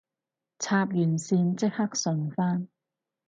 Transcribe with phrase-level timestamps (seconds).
[0.57, 2.67] 插完線即刻順返